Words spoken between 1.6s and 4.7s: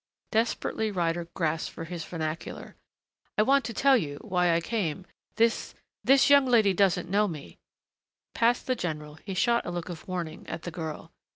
for his vernacular. "I want to tell you why I